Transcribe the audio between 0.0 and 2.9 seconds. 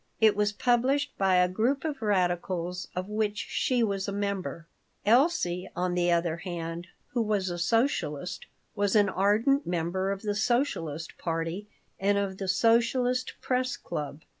It was published by a group of radicals